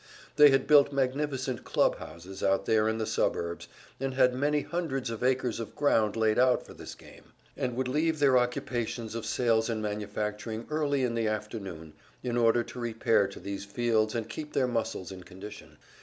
They 0.35 0.49
had 0.49 0.65
built 0.65 0.91
magnificent 0.91 1.63
club 1.63 1.99
houses 1.99 2.41
out 2.41 2.65
here 2.65 2.87
in 2.89 2.97
the 2.97 3.05
suburbs, 3.05 3.67
and 3.99 4.15
had 4.15 4.33
many 4.33 4.61
hundreds 4.61 5.11
of 5.11 5.23
acres 5.23 5.59
of 5.59 5.75
ground 5.75 6.15
laid 6.15 6.39
out 6.39 6.65
for 6.65 6.73
this 6.73 6.95
game, 6.95 7.33
and 7.55 7.75
would 7.75 7.87
leave 7.87 8.17
their 8.17 8.35
occupations 8.35 9.13
of 9.13 9.25
merchanting 9.25 9.69
and 9.71 9.81
manufacturing 9.83 10.65
early 10.71 11.03
in 11.03 11.13
the 11.13 11.27
afternoon, 11.27 11.93
in 12.23 12.35
order 12.35 12.63
to 12.63 12.79
repair 12.79 13.27
to 13.27 13.39
these 13.39 13.63
fields 13.63 14.15
and 14.15 14.27
keep 14.27 14.53
their 14.53 14.67
muscles 14.67 15.11
in 15.11 15.21
condition. 15.21 15.77